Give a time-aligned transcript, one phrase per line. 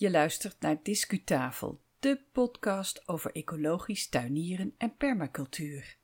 [0.00, 5.96] Je luistert naar Discutafel, de podcast over ecologisch tuinieren en permacultuur.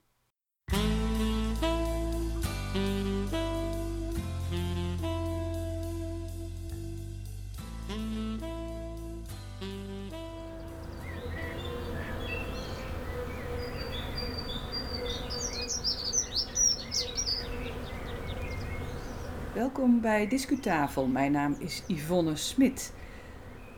[19.54, 21.06] Welkom bij Discutafel.
[21.06, 22.92] Mijn naam is Yvonne Smit.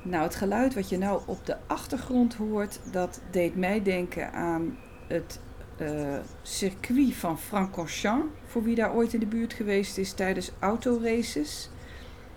[0.09, 4.79] Nou, het geluid wat je nou op de achtergrond hoort, dat deed mij denken aan
[5.07, 5.41] het
[5.81, 8.33] uh, circuit van Francorchamps.
[8.47, 11.71] Voor wie daar ooit in de buurt geweest is tijdens autoraces.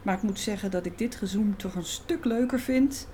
[0.02, 3.08] Maar ik moet zeggen dat ik dit gezoom toch een stuk leuker vind.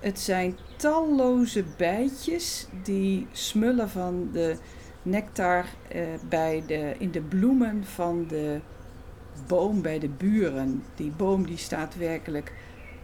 [0.00, 4.56] Het zijn talloze bijtjes die smullen van de
[5.02, 5.64] nectar
[5.94, 8.60] uh, bij de, in de bloemen van de
[9.46, 10.82] boom bij de buren.
[10.94, 12.52] Die boom die staat werkelijk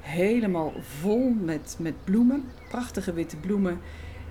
[0.01, 3.81] helemaal vol met, met bloemen, prachtige witte bloemen.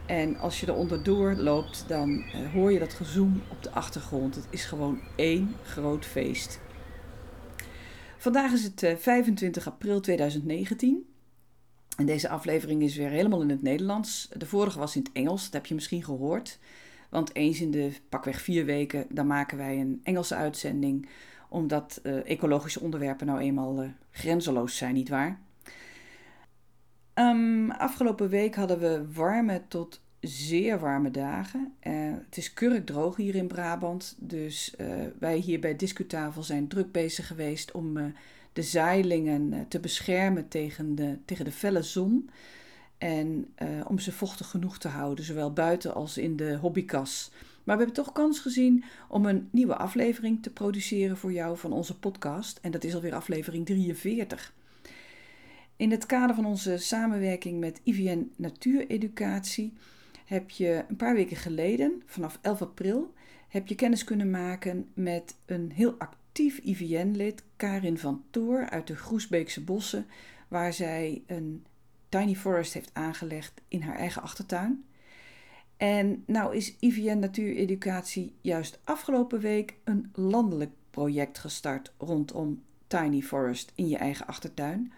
[0.06, 4.36] En als je er onderdoor loopt, dan uh, hoor je dat gezoem op de achtergrond.
[4.36, 6.60] Het is gewoon één groot feest.
[8.18, 11.06] Vandaag is het uh, 25 april 2019.
[11.98, 14.30] En deze aflevering is weer helemaal in het Nederlands.
[14.38, 16.60] De vorige was in het Engels, dat heb je misschien gehoord.
[17.10, 21.10] Want eens in de pakweg vier weken, dan maken wij een Engelse uitzending
[21.50, 25.40] omdat uh, ecologische onderwerpen nou eenmaal uh, grenzeloos zijn, nietwaar?
[27.20, 31.74] Um, afgelopen week hadden we warme tot zeer warme dagen.
[31.84, 31.94] Uh,
[32.26, 34.76] het is kurkdroog hier in Brabant, dus
[35.20, 38.14] wij hier bij Discutafel zijn druk bezig geweest om
[38.54, 42.30] de zaailingen te beschermen tegen de, tegen de felle zon.
[42.98, 43.54] En
[43.88, 47.32] om ze vochtig genoeg te houden, zowel buiten als in de hobbykas.
[47.64, 51.72] Maar we hebben toch kans gezien om een nieuwe aflevering te produceren voor jou van
[51.72, 52.60] onze podcast.
[52.62, 54.54] En dat is alweer aflevering 43.
[55.80, 59.74] In het kader van onze samenwerking met IVN Natuureducatie
[60.26, 63.14] heb je een paar weken geleden, vanaf 11 april,
[63.48, 68.96] heb je kennis kunnen maken met een heel actief IVN-lid, Karin van Toor uit de
[68.96, 70.06] Groesbeekse Bossen,
[70.48, 71.66] waar zij een
[72.10, 74.86] tiny forest heeft aangelegd in haar eigen achtertuin.
[75.78, 83.72] En nou is IVN Natuureducatie juist afgelopen week een landelijk project gestart rondom Tiny Forest
[83.76, 84.92] in je eigen achtertuin.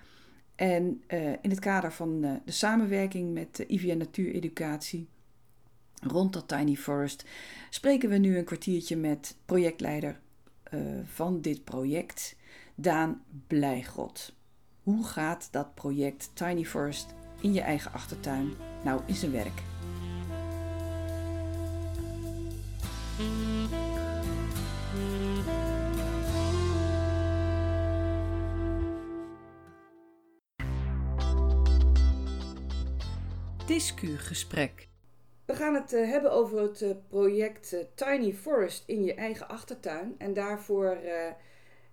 [0.61, 5.07] En uh, in het kader van uh, de samenwerking met uh, IVN Natuureducatie
[6.01, 7.25] rond dat Tiny Forest
[7.69, 10.19] spreken we nu een kwartiertje met projectleider
[11.05, 12.35] van dit project,
[12.75, 14.33] Daan Blijgrot.
[14.83, 19.71] Hoe gaat dat project Tiny Forest in je eigen achtertuin nou in zijn werk?
[33.72, 34.88] Discu-gesprek.
[35.46, 39.48] We gaan het uh, hebben over het uh, project uh, Tiny Forest in je eigen
[39.48, 40.16] achtertuin.
[40.18, 40.98] En daarvoor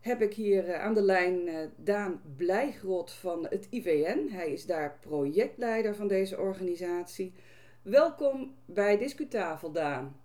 [0.01, 4.29] heb ik hier aan de lijn Daan Blijgrot van het IVN.
[4.31, 7.35] Hij is daar projectleider van deze organisatie.
[7.83, 10.17] Welkom bij Discutafel, Daan.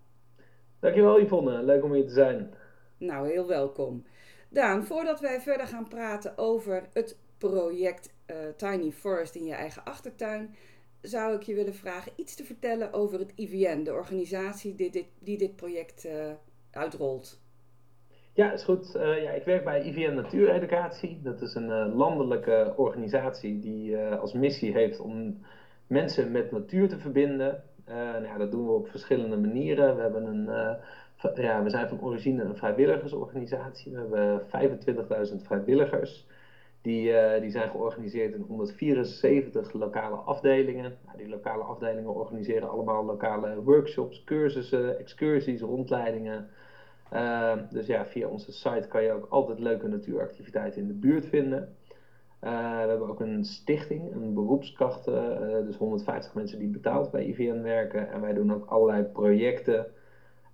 [0.79, 2.53] Dankjewel Yvonne, leuk om hier te zijn.
[2.97, 4.05] Nou, heel welkom.
[4.49, 8.13] Daan, voordat wij verder gaan praten over het project
[8.57, 10.55] Tiny Forest in je eigen achtertuin
[11.03, 15.39] zou ik je willen vragen iets te vertellen over het IVN, de organisatie die dit,
[15.39, 16.11] dit project uh,
[16.71, 17.41] uitrolt.
[18.33, 18.95] Ja, is goed.
[18.95, 21.19] Uh, ja, ik werk bij IVN Natuureducatie.
[21.23, 25.41] Dat is een uh, landelijke organisatie die als missie heeft om
[25.87, 27.63] mensen met natuur te verbinden.
[27.85, 29.95] nou ja, dat doen we op verschillende manieren.
[29.95, 30.77] We, hebben een,
[31.35, 33.91] ja, we zijn van origine een vrijwilligersorganisatie.
[33.91, 36.27] We hebben 25.000 vrijwilligers.
[36.83, 40.97] Die, uh, die zijn georganiseerd in 174 lokale afdelingen.
[41.05, 46.49] Nou, die lokale afdelingen organiseren allemaal lokale workshops, cursussen, excursies, rondleidingen.
[47.13, 51.25] Uh, dus ja, via onze site kan je ook altijd leuke natuuractiviteiten in de buurt
[51.25, 51.75] vinden.
[52.41, 57.61] Uh, we hebben ook een stichting, een beroepskrachten, dus 150 mensen die betaald bij IVN
[57.61, 58.11] werken.
[58.11, 59.85] En wij doen ook allerlei projecten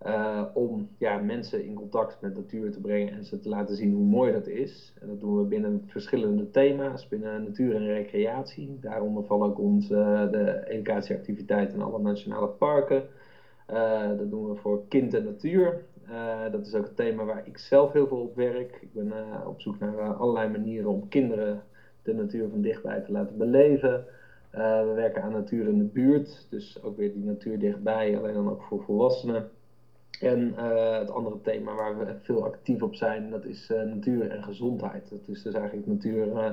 [0.06, 3.94] uh, om ja, mensen in contact met natuur te brengen en ze te laten zien
[3.94, 4.94] hoe mooi dat is.
[5.01, 8.78] En dat doen we binnen verschillende thema's, binnen natuur en recreatie.
[8.81, 13.04] Daaronder vallen ook onze uh, de educatieactiviteiten in alle nationale parken.
[13.72, 15.84] Uh, dat doen we voor kind en natuur.
[16.52, 18.78] dat is ook een thema waar ik zelf heel veel op werk.
[18.81, 19.13] Ik ben
[19.48, 21.63] op zoek naar allerlei manieren om kinderen
[22.04, 24.06] de natuur van dichtbij te laten beleven.
[24.52, 28.50] we werken aan natuur in de buurt, dus ook weer die natuur dichtbij, alleen dan
[28.50, 29.50] ook voor volwassenen.
[30.19, 34.29] En uh, het andere thema waar we veel actief op zijn, dat is uh, natuur
[34.29, 35.09] en gezondheid.
[35.09, 36.51] Dat is dus eigenlijk natuur uh,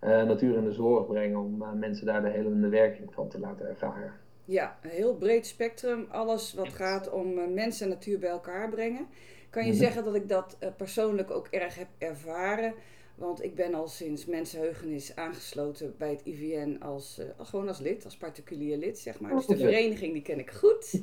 [0.00, 4.12] natuur in de zorg brengen om mensen daar de hele werking van te laten ervaren.
[4.44, 6.06] Ja, een heel breed spectrum.
[6.10, 9.06] Alles wat gaat om mensen en natuur bij elkaar brengen.
[9.50, 9.80] Kan je mhm.
[9.80, 12.74] zeggen dat ik dat persoonlijk ook erg heb ervaren?
[13.14, 18.16] Want ik ben al sinds mensenheugenis aangesloten bij het IVN als, gewoon als lid, als
[18.16, 19.34] particulier lid, zeg maar.
[19.34, 20.92] Dus de vereniging die ken ik goed.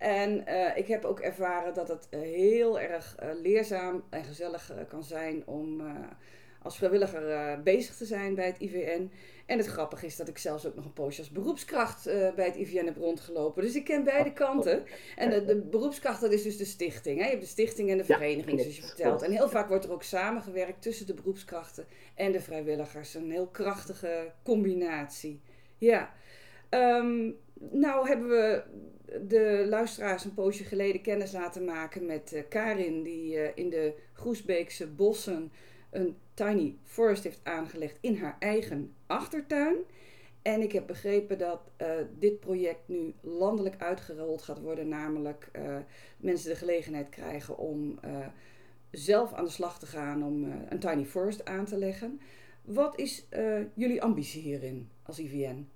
[0.00, 5.04] En uh, ik heb ook ervaren dat het heel erg uh, leerzaam en gezellig kan
[5.04, 5.82] zijn om
[6.62, 9.10] als vrijwilliger bezig te zijn bij het IVN.
[9.46, 12.04] En het grappige is dat ik zelfs ook nog een poosje als beroepskracht
[12.34, 13.62] bij het IVN heb rondgelopen.
[13.62, 14.84] Dus ik ken beide oh, kanten.
[15.16, 17.18] En de, de beroepskracht, dat is dus de stichting.
[17.18, 17.24] Hè?
[17.24, 19.22] Je hebt de stichting en de vereniging, zoals je vertelt.
[19.22, 23.14] En heel vaak wordt er ook samengewerkt tussen de beroepskrachten en de vrijwilligers.
[23.14, 25.40] Een heel krachtige combinatie.
[25.78, 26.12] Ja.
[26.70, 27.36] Um,
[27.70, 28.62] nou hebben we
[29.28, 33.94] de luisteraars een poosje geleden kennis laten maken met uh, Karin, die uh, in de
[34.12, 35.52] Groesbeekse bossen
[35.90, 39.76] een tiny forest heeft aangelegd in haar eigen achtertuin.
[40.42, 41.88] En ik heb begrepen dat uh,
[42.18, 45.50] dit project nu landelijk uitgerold gaat worden, namelijk
[46.16, 47.98] mensen de gelegenheid krijgen om
[48.90, 52.20] zelf aan de slag te gaan om een tiny forest aan te leggen.
[52.62, 53.26] Wat is
[53.74, 55.68] jullie ambitie hierin als IVN?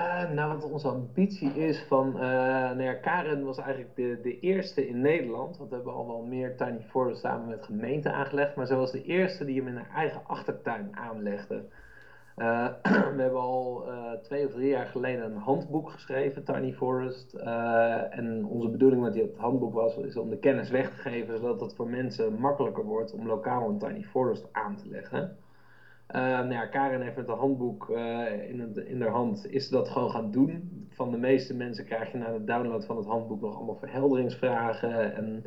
[0.00, 5.00] Uh, nou, wat onze ambitie is van, uh, Karen was eigenlijk de, de eerste in
[5.00, 8.76] Nederland, want we hebben al wel meer tiny forests samen met gemeenten aangelegd, maar zij
[8.76, 11.64] was de eerste die hem in haar eigen achtertuin aanlegde.
[12.36, 12.68] Uh,
[13.16, 13.84] we hebben al
[14.22, 17.34] twee of drie jaar geleden een handboek geschreven, Tiny Forest.
[18.10, 21.60] en onze bedoeling met dit handboek was is om de kennis weg te geven, zodat
[21.60, 25.36] het voor mensen makkelijker wordt om lokaal een Tiny Forest aan te leggen.
[26.14, 29.88] Uh, nou ja, Karen heeft met een handboek uh, in, in haar hand, is dat
[29.88, 30.86] gewoon gaan doen.
[30.90, 35.14] Van de meeste mensen krijg je na de download van het handboek nog allemaal verhelderingsvragen.
[35.14, 35.44] En,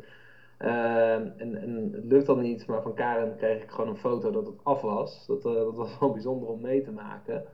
[0.58, 4.46] uh, en, het lukt dan niet, maar van Karen kreeg ik gewoon een foto dat
[4.46, 5.26] het af was.
[5.26, 7.44] Dat, dat was wel bijzonder om mee te maken.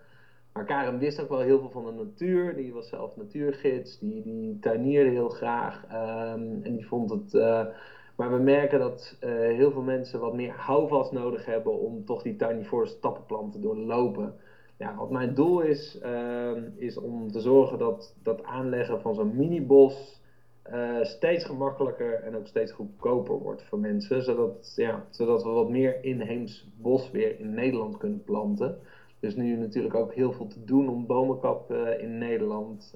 [0.52, 2.56] Maar Karen wist ook wel heel veel van de natuur.
[2.56, 5.84] Die was zelf natuurgids, die, die tuinierde heel graag.
[5.84, 7.32] Um, en die vond het
[8.16, 12.22] maar we merken dat uh, heel veel mensen wat meer houvast nodig hebben om toch
[12.22, 14.34] die tiny forest stappenplan te doorlopen.
[14.78, 19.36] Ja, wat mijn doel is, uh, is om te zorgen dat dat aanleggen van zo'n
[19.36, 20.22] mini-bos
[20.72, 24.22] uh, steeds gemakkelijker en ook steeds goedkoper wordt voor mensen.
[24.22, 28.78] Zodat, ja, zodat we wat meer inheems bos weer in Nederland kunnen planten.
[29.20, 32.94] Dus nu natuurlijk ook heel veel te doen om bomenkap in Nederland.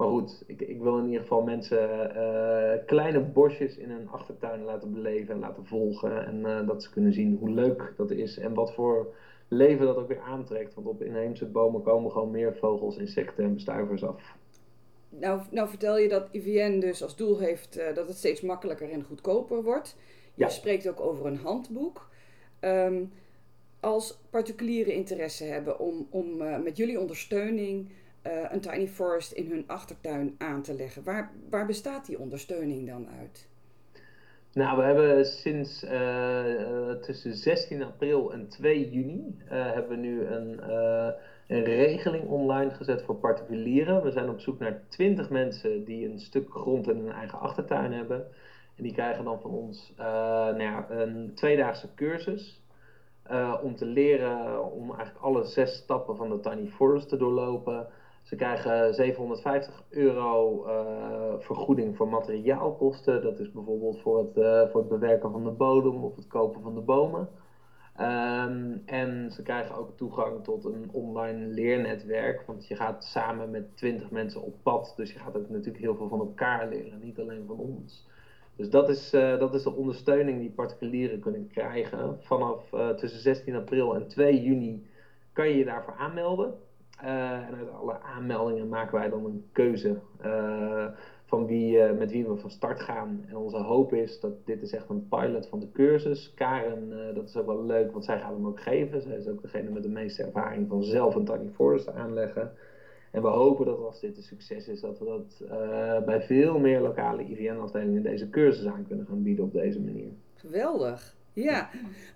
[0.00, 4.62] Maar goed, ik, ik wil in ieder geval mensen uh, kleine bosjes in hun achtertuin
[4.62, 6.26] laten beleven en laten volgen.
[6.26, 9.14] En uh, dat ze kunnen zien hoe leuk dat is en wat voor
[9.48, 10.74] leven dat ook weer aantrekt.
[10.74, 14.36] Want op inheemse bomen komen gewoon meer vogels, insecten en bestuivers af.
[15.08, 18.90] Nou, nou vertel je dat IVN dus als doel heeft uh, dat het steeds makkelijker
[18.90, 19.96] en goedkoper wordt.
[20.34, 22.08] Je spreekt ook over een handboek.
[22.60, 23.12] Um,
[23.80, 27.90] als particuliere interesse hebben om, om met jullie ondersteuning
[28.26, 31.04] uh, een tiny forest in hun achtertuin aan te leggen.
[31.04, 33.48] Waar, waar bestaat die ondersteuning dan uit?
[34.52, 40.70] Nou, we hebben sinds uh, tussen 16 april en 2 juni hebben we nu een,
[41.46, 44.02] een regeling online gezet voor particulieren.
[44.02, 47.92] We zijn op zoek naar 20 mensen die een stuk grond in hun eigen achtertuin
[47.92, 48.26] hebben.
[48.76, 52.62] En die krijgen dan van ons nou ja, een tweedaagse cursus.
[53.62, 57.88] om te leren om eigenlijk alle zes stappen van de Tiny Forest te doorlopen.
[58.30, 63.22] Ze krijgen 750 euro uh, vergoeding voor materiaalkosten.
[63.22, 66.62] Dat is bijvoorbeeld voor het, uh, voor het bewerken van de bodem of het kopen
[66.62, 67.28] van de bomen.
[68.00, 72.42] Um, en ze krijgen ook toegang tot een online leernetwerk.
[72.46, 74.92] Want je gaat samen met 20 mensen op pad.
[74.96, 78.08] Dus je gaat ook natuurlijk heel veel van elkaar leren, niet alleen van ons.
[78.56, 82.18] Dus dat is, uh, dat is de ondersteuning die particulieren kunnen krijgen.
[82.20, 84.86] Vanaf tussen 16 april en 2 juni
[85.32, 86.54] kan je je daarvoor aanmelden.
[87.04, 90.86] Uh, en uit alle aanmeldingen maken wij dan een keuze uh,
[91.24, 93.24] van wie, uh, met wie we van start gaan.
[93.28, 96.34] En onze hoop is dat dit is echt een pilot van de cursus.
[96.34, 99.02] Karen, dat is ook wel leuk, want zij gaat hem ook geven.
[99.02, 102.52] Zij is ook degene met de meeste ervaring van zelf een tiny forest aanleggen.
[103.10, 105.44] En we hopen dat als dit een succes is, dat we dat
[106.04, 110.10] bij veel meer lokale IVN-afdelingen deze cursus aan kunnen gaan bieden op deze manier.
[110.34, 111.16] Geweldig.
[111.32, 111.70] Ja,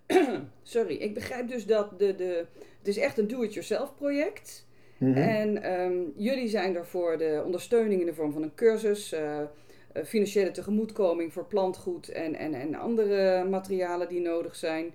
[0.62, 0.94] sorry.
[0.94, 2.46] Ik begrijp dus dat de, de,
[2.78, 4.66] het is echt een do-it-yourself project
[5.10, 5.18] Mhm.
[5.18, 9.38] En um, jullie zijn er voor de ondersteuning in de vorm van een cursus, uh,
[10.04, 14.92] financiële tegemoetkoming voor plantgoed en, en, en andere materialen die nodig zijn.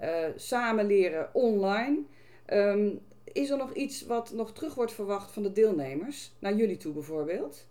[0.00, 1.98] Uh, samen leren online.
[2.46, 6.76] Um, is er nog iets wat nog terug wordt verwacht van de deelnemers, naar jullie
[6.76, 7.66] toe bijvoorbeeld?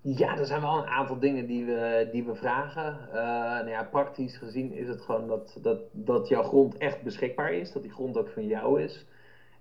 [0.00, 2.98] Ja, er zijn wel een aantal dingen die we, die we vragen.
[3.08, 7.52] Uh, nou ja, praktisch gezien is het gewoon dat, dat, dat jouw grond echt beschikbaar
[7.52, 9.06] is, dat die grond ook van jou is.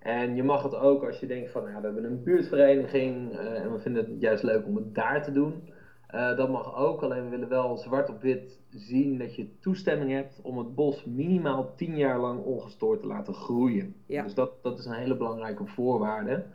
[0.06, 3.64] En je mag het ook als je denkt van, nou, we hebben een buurtvereniging uh,
[3.64, 5.70] en we vinden het juist leuk om het daar te doen.
[6.16, 10.12] Uh, dat mag ook, alleen we willen wel zwart op wit zien dat je toestemming
[10.12, 13.96] hebt om het bos minimaal 10 jaar lang ongestoord te laten groeien.
[14.06, 14.24] Ja.
[14.24, 16.46] Dus dat, dat is een hele belangrijke voorwaarde.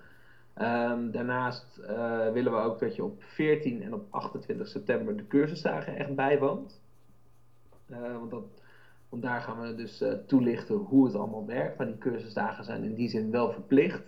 [0.59, 5.27] Um, daarnaast uh, willen we ook dat je op 14 en op 28 september de
[5.27, 6.81] cursusdagen echt bijwoont.
[7.87, 8.60] Want, dat,
[9.11, 11.79] want daar gaan we dus uh, toelichten hoe het allemaal werkt.
[11.79, 14.03] Maar die cursusdagen zijn in die zin wel verplicht.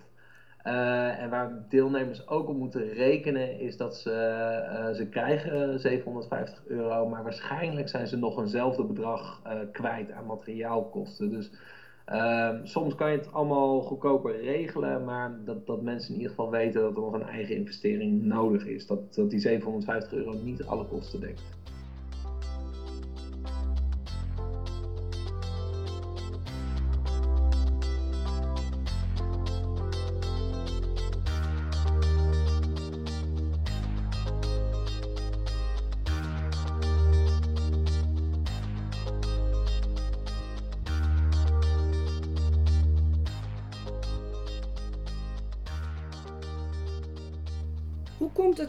[0.63, 7.23] en waar deelnemers ook op moeten rekenen is dat ze, ze krijgen 750 euro, maar
[7.23, 9.41] waarschijnlijk zijn ze nog eenzelfde bedrag
[9.71, 11.29] kwijt aan materiaalkosten.
[11.29, 11.51] Dus
[12.11, 16.51] Um, soms kan je het allemaal goedkoper regelen, maar dat, dat mensen in ieder geval
[16.51, 18.87] weten dat er nog een eigen investering nodig is.
[18.87, 21.41] Dat, dat die 750 euro niet alle kosten dekt.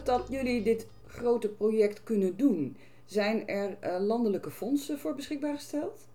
[0.05, 2.77] Dat jullie dit grote project kunnen doen?
[3.05, 6.07] Zijn er uh, landelijke fondsen voor beschikbaar gesteld?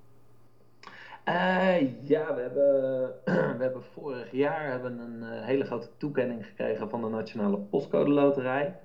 [1.29, 3.15] Uh, ja, we hebben,
[3.59, 8.11] we hebben vorig jaar hebben een uh, hele grote toekenning gekregen van de Nationale Postcode
[8.11, 8.77] Loterij.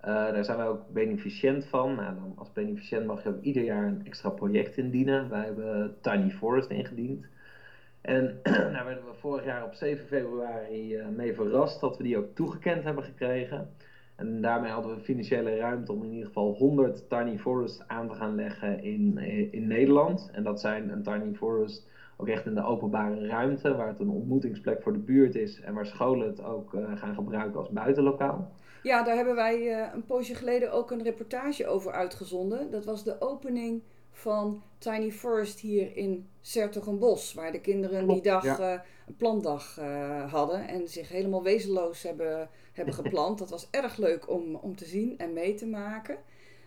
[0.00, 1.94] daar zijn wij ook beneficiënt van.
[1.94, 5.28] Nou, dan als beneficiënt mag je ook ieder jaar een extra project indienen.
[5.28, 7.26] Wij hebben Tiny Forest ingediend.
[8.00, 8.40] En
[8.72, 12.84] daar werden we vorig jaar op 7 februari mee verrast dat we die ook toegekend
[12.84, 13.70] hebben gekregen.
[14.16, 18.14] En daarmee hadden we financiële ruimte om in ieder geval 100 tiny forests aan te
[18.14, 19.18] gaan leggen in,
[19.50, 20.30] in Nederland.
[20.32, 24.10] En dat zijn een tiny forest ook echt in de openbare ruimte, waar het een
[24.10, 28.52] ontmoetingsplek voor de buurt is en waar scholen het ook uh, gaan gebruiken als buitenlokaal.
[28.82, 32.70] Ja, daar hebben wij uh, een poosje geleden ook een reportage over uitgezonden.
[32.70, 33.82] Dat was de opening
[34.14, 38.72] van Tiny Forest hier in Sertogenbos, waar de kinderen die dag uh,
[39.06, 39.80] een plantdag
[40.30, 43.38] hadden en zich helemaal wezenloos hebben hebben geplant.
[43.38, 46.18] Dat was erg leuk om, om te zien en mee te maken.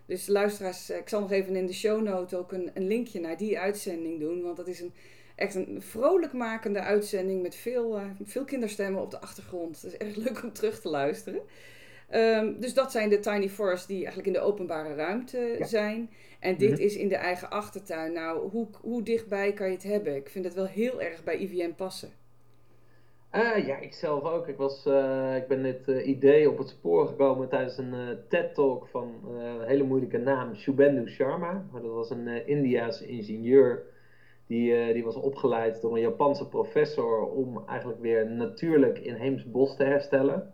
[0.05, 3.19] Dus luisteraars, eh, ik zal nog even in de show note ook een, een linkje
[3.19, 4.41] naar die uitzending doen.
[4.41, 4.93] Want dat is een,
[5.35, 9.81] echt een vrolijkmakende uitzending met veel, uh, veel kinderstemmen op de achtergrond.
[9.81, 11.41] Het is erg leuk om terug te luisteren.
[12.13, 16.09] Um, dus dat zijn de tiny forests die eigenlijk in de openbare ruimte zijn.
[16.39, 16.81] En dit mhm.
[16.81, 18.13] is in de eigen achtertuin.
[18.13, 20.15] Nou, hoe, hoe dichtbij kan je het hebben?
[20.15, 22.09] Ik vind het wel heel erg bij IVM passen.
[23.35, 24.47] Uh, ja, ik zelf ook.
[24.47, 28.87] Ik, was, uh, ik ben dit uh, idee op het spoor gekomen tijdens een TED-talk
[28.87, 31.65] van een hele moeilijke naam, Shubhendu Sharma.
[31.73, 33.83] Dat was een Indiaas ingenieur
[34.47, 39.83] die, die was opgeleid door een Japanse professor om eigenlijk weer natuurlijk inheems bos te
[39.83, 40.53] herstellen.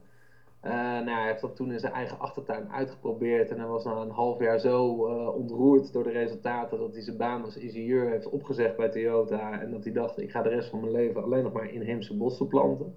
[0.66, 3.92] Uh, nou, hij heeft dat toen in zijn eigen achtertuin uitgeprobeerd en hij was na
[3.96, 8.10] een half jaar zo uh, ontroerd door de resultaten dat hij zijn baan als ingenieur
[8.10, 11.24] heeft opgezegd bij Toyota en dat hij dacht ik ga de rest van mijn leven
[11.24, 12.96] alleen nog maar inheemse bossen planten.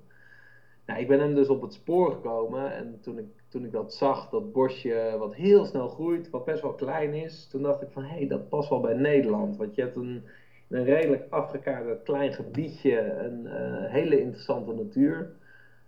[0.87, 3.95] Nou, ik ben hem dus op het spoor gekomen en toen ik, toen ik dat
[3.95, 7.91] zag, dat bosje wat heel snel groeit, wat best wel klein is, toen dacht ik
[7.91, 9.57] van hé, hey, dat past wel bij Nederland.
[9.57, 10.23] Want je hebt een,
[10.69, 15.35] een redelijk afgekaderd klein gebiedje, een uh, hele interessante natuur.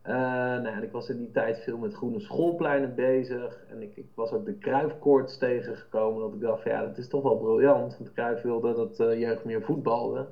[0.06, 0.14] Uh,
[0.62, 3.64] nou, ik was in die tijd veel met groene schoolpleinen bezig.
[3.70, 6.20] En ik, ik was ook de Kruifkoorts tegengekomen.
[6.20, 7.98] Dat ik dacht, ja, dat is toch wel briljant.
[7.98, 10.26] Want Kruif wilde dat uh, jeugd meer voetbalde.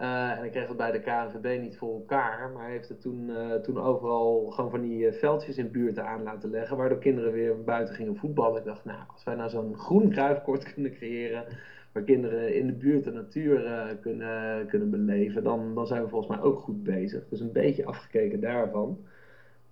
[0.00, 2.50] Uh, en ik kreeg het bij de KNVB niet voor elkaar.
[2.50, 3.30] Maar heeft het toen,
[3.62, 6.76] toen overal gewoon van die veldjes in buurten aan laten leggen.
[6.76, 8.58] Waardoor kinderen weer buiten gingen voetballen.
[8.58, 11.44] Ik dacht, nou, als wij nou zo'n groen Kruifkoord kunnen creëren
[11.92, 16.08] waar kinderen in de buurt de natuur uh, kunnen, kunnen beleven, dan, dan zijn we
[16.08, 17.28] volgens mij ook goed bezig.
[17.28, 18.98] Dus een beetje afgekeken daarvan.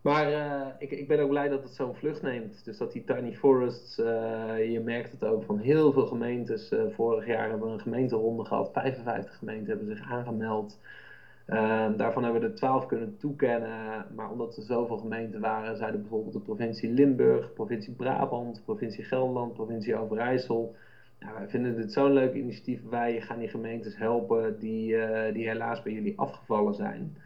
[0.00, 2.64] Maar uh, ik, ik ben ook blij dat het zo'n vlucht neemt.
[2.64, 6.74] Dus dat die tiny forests, uh, je merkt het ook van heel veel gemeentes.
[6.90, 8.70] vorig jaar hebben we een gemeenteronde gehad.
[8.72, 10.78] 55 gemeenten hebben zich aangemeld.
[11.46, 14.06] Ehm, daarvan hebben we er 12 kunnen toekennen.
[14.14, 19.52] Maar omdat er zoveel gemeenten waren, zeiden bijvoorbeeld de provincie Limburg, provincie Brabant, provincie Gelderland,
[19.52, 20.74] provincie Overijssel
[21.18, 22.80] nou, wij vinden dit zo'n leuk initiatief.
[22.90, 27.16] Wij gaan die gemeentes helpen die, uh, die helaas bij jullie afgevallen zijn.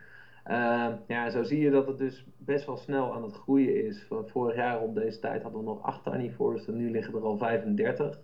[0.46, 4.06] Uh, ja, zo zie je dat het dus best wel snel aan het groeien is.
[4.26, 7.24] Vorig jaar op deze tijd hadden we nog 8 tiny forests en nu liggen er
[7.24, 8.20] al 35.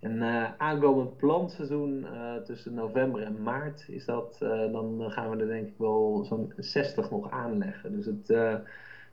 [0.00, 4.36] En uh, aankomend plantseizoen uh, tussen november en maart is dat,
[4.72, 7.92] dan gaan we er denk ik wel zo'n 60 nog aanleggen.
[7.92, 8.26] Dus het,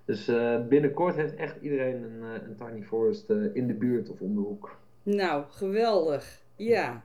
[0.05, 0.25] Dus
[0.67, 4.79] binnenkort heeft echt iedereen een, een Tiny Forest in de buurt of om de hoek.
[5.03, 6.41] Nou, geweldig.
[6.55, 7.03] Ja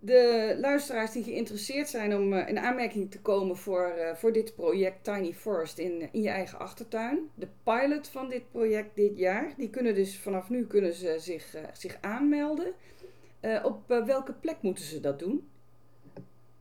[0.00, 4.54] de luisteraars die geïnteresseerd zijn om uh, in aanmerking te komen voor, uh, voor dit
[4.54, 7.30] project Tiny Forest in, in je eigen achtertuin.
[7.34, 9.52] De pilot van dit project dit jaar.
[9.56, 12.72] Die kunnen dus vanaf nu kunnen ze zich, uh, zich aanmelden.
[13.62, 15.48] op welke plek moeten ze dat doen?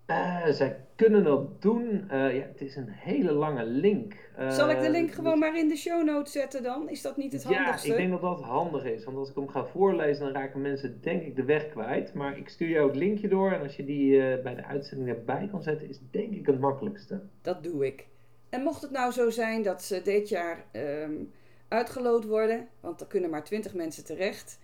[0.08, 2.08] Uh, zij kunnen dat doen.
[2.12, 4.14] Uh, ja, het is een hele lange link.
[4.40, 6.90] Uh, Zal ik de link gewoon maar in de show notes zetten dan?
[6.90, 7.88] Is dat niet het handigste?
[7.88, 9.04] Ja, ik denk dat dat handig is.
[9.04, 12.14] Want als ik hem ga voorlezen, dan raken mensen denk ik de weg kwijt.
[12.14, 13.52] Maar ik stuur jou het linkje door.
[13.52, 17.22] En als je die bij de uitzending erbij kan zetten, is denk ik het makkelijkste.
[17.42, 18.08] Dat doe ik.
[18.50, 21.32] En mocht het nou zo zijn dat ze dit jaar um,
[21.68, 24.60] uitgeloot worden, want er kunnen maar 20 mensen terecht.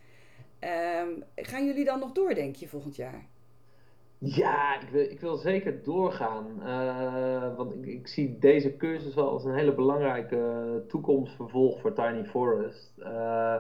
[0.60, 3.32] Um, gaan jullie dan nog door, denk je, volgend jaar?
[4.26, 6.46] Ja, ik wil, ik wil zeker doorgaan.
[6.60, 12.26] Uh, want ik, ik, zie deze cursus wel als een hele belangrijke toekomstvervolg voor Tiny
[12.26, 12.94] Forest.
[13.00, 13.56] Uh,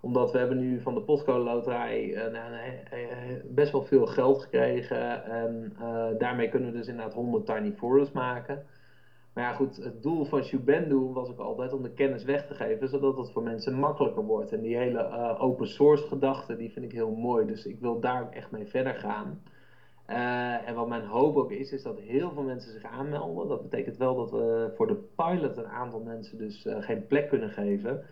[0.00, 5.24] omdat we hebben nu van de Postcode Loterij nou, best wel veel geld gekregen.
[5.24, 5.76] En
[6.18, 8.66] daarmee kunnen we dus inderdaad 100 Tiny Forests maken.
[9.34, 12.54] Maar ja, goed, het doel van Shubendu was ook altijd om de kennis weg te
[12.54, 14.52] geven, zodat het voor mensen makkelijker wordt.
[14.52, 17.46] En die hele open source gedachte, die vind ik heel mooi.
[17.46, 19.40] Dus ik wil daar ook echt mee verder gaan.
[20.10, 23.48] Uh, en wat mijn hoop ook is, is dat heel veel mensen zich aanmelden.
[23.48, 27.28] Dat betekent wel dat we voor de pilot een aantal mensen dus uh, geen plek
[27.28, 28.04] kunnen geven.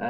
[0.00, 0.06] Uh,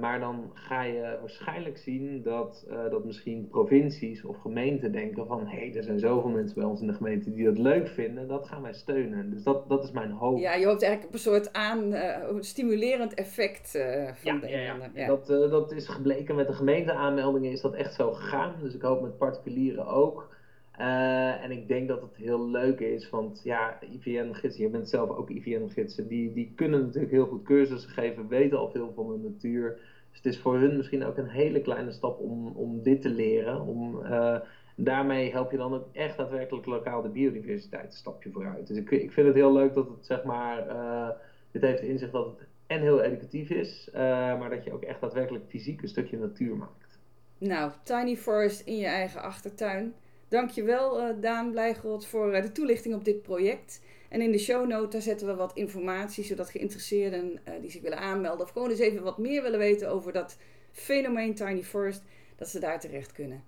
[0.00, 5.46] maar dan ga je waarschijnlijk zien dat, dat misschien provincies of gemeenten denken van...
[5.46, 8.28] hé, hey, er zijn zoveel mensen bij ons in de gemeente die dat leuk vinden,
[8.28, 9.30] dat gaan wij steunen.
[9.30, 10.38] Dus dat, dat is mijn hoop.
[10.38, 11.94] Ja, je hoopt eigenlijk op een soort aan,
[12.40, 13.70] stimulerend effect
[14.14, 14.90] van ja, de ja, ja.
[14.94, 15.06] ja.
[15.06, 18.54] Dat, dat is gebleken met de gemeenteaanmeldingen, is dat echt zo gegaan.
[18.62, 20.38] Dus ik hoop met particulieren ook...
[20.80, 25.10] Uh, en ik denk dat het heel leuk is, want ja, IVN-gidsen, je bent zelf
[25.10, 29.28] ook IVN-gidsen, die, die kunnen natuurlijk heel goed cursussen geven, weten al veel van de
[29.28, 29.78] natuur.
[30.08, 33.08] Dus het is voor hun misschien ook een hele kleine stap om, om dit te
[33.08, 33.60] leren.
[33.60, 34.36] Om, uh,
[34.76, 38.66] daarmee help je dan ook echt daadwerkelijk lokaal de biodiversiteit een stapje vooruit.
[38.66, 41.08] Dus ik, ik vind het heel leuk dat het, zeg maar, uh,
[41.50, 45.44] dit heeft inzicht dat het en heel educatief is, maar dat je ook echt daadwerkelijk
[45.48, 46.98] fysiek een stukje natuur maakt.
[47.38, 49.94] Nou, Tiny Forest in je eigen achtertuin.
[50.30, 53.82] Dankjewel uh, Daan Blijgrot voor uh, de toelichting op dit project.
[54.08, 57.98] En in de show note zetten we wat informatie, zodat geïnteresseerden uh, die zich willen
[57.98, 60.36] aanmelden of gewoon eens even wat meer willen weten over dat
[60.72, 62.02] fenomeen Tiny Forest,
[62.36, 63.44] dat ze daar terecht kunnen.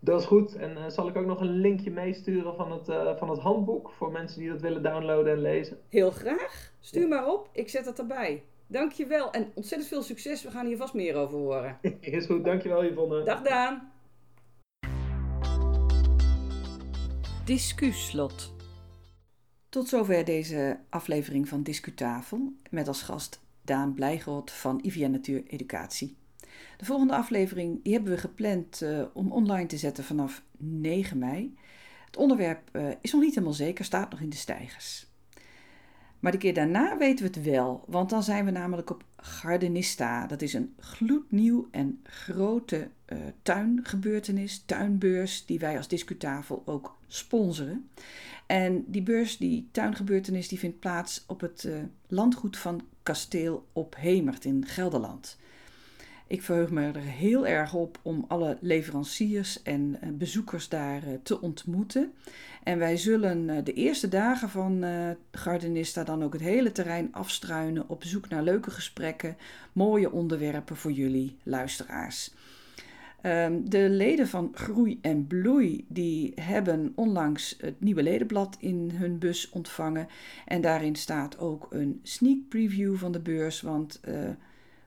[0.00, 0.56] Dat is goed.
[0.56, 4.40] En zal ik ook nog een linkje meesturen van het, van het handboek voor mensen
[4.40, 5.78] die dat willen downloaden en lezen?
[5.88, 6.72] Heel graag.
[6.80, 7.08] Stuur ja.
[7.08, 7.48] maar op.
[7.52, 8.42] Ik zet het erbij.
[8.66, 10.42] Dankjewel en ontzettend veel succes.
[10.42, 11.78] We gaan hier vast meer over horen.
[12.00, 12.44] Is goed.
[12.44, 13.22] Dankjewel Yvonne.
[13.22, 13.92] Dag Daan.
[17.46, 18.54] Discuslot.
[19.68, 26.16] Tot zover deze aflevering van Discutafel met als gast Daan Blijgerot van IVN Natuur Educatie.
[26.76, 31.56] De volgende aflevering die hebben we gepland uh, om online te zetten vanaf 9 mei.
[32.06, 35.06] Het onderwerp uh, is nog niet helemaal zeker, staat nog in de stijgers.
[36.20, 40.26] Maar de keer daarna weten we het wel, want dan zijn we namelijk op Gardenista.
[40.26, 47.88] Dat is een gloednieuw en grote uh, tuingebeurtenis, tuinbeurs, die wij als discutafel ook sponsoren.
[48.46, 51.76] En die beurs, die tuingebeurtenis, die vindt plaats op het uh,
[52.08, 55.38] landgoed van Kasteel op Hemert in Gelderland.
[56.26, 61.40] Ik verheug me er heel erg op om alle leveranciers en uh, bezoekers daar te
[61.40, 62.12] ontmoeten.
[62.62, 64.84] En wij zullen de eerste dagen van
[65.30, 69.36] Gardenista dan ook het hele terrein afstruinen op zoek naar leuke gesprekken,
[69.72, 72.34] mooie onderwerpen voor jullie luisteraars.
[73.20, 79.18] Ehm, de leden van Groei en Bloei die hebben onlangs het nieuwe ledenblad in hun
[79.18, 80.08] bus ontvangen.
[80.44, 84.28] En daarin staat ook een sneak preview van de beurs, want uh,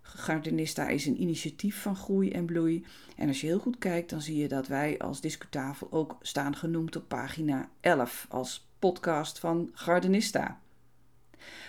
[0.01, 2.85] Gardenista is een initiatief van Groei en Bloei.
[3.15, 6.55] En als je heel goed kijkt, dan zie je dat wij als Discutafel ook staan
[6.55, 10.59] genoemd op pagina 11 als podcast van Gardenista.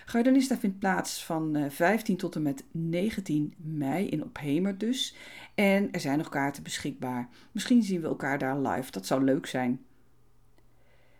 [0.05, 5.15] Gardenista vindt plaats van 15 eh, tot en met 19 mei in Ophemer dus.
[5.55, 7.29] En er zijn nog kaarten beschikbaar.
[7.53, 9.81] Misschien zien we elkaar daar live, dat zou leuk zijn.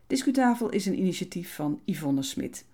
[0.07, 2.67] Discutafel is een initiatief van Yvonne Smit.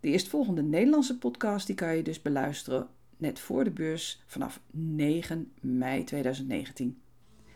[0.00, 5.52] De eerstvolgende Nederlandse podcast die kan je dus beluisteren net voor de beurs vanaf 9
[5.60, 7.00] mei 2019.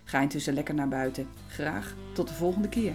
[0.04, 1.28] Ga intussen lekker naar buiten.
[1.48, 2.94] Graag tot de volgende keer.